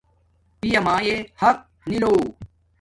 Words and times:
پیامایا 0.59 1.17
حق 1.41 1.59
نی 1.89 1.97
لو 2.01 2.13